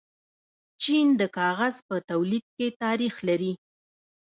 چین 0.81 1.07
د 1.19 1.21
کاغذ 1.37 1.75
په 1.87 1.95
تولید 2.09 2.45
کې 2.55 2.67
تاریخ 2.83 3.15
لري. 3.27 3.53